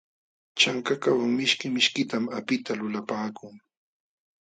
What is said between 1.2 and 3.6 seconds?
mishki mishkitam apita lulapaakun.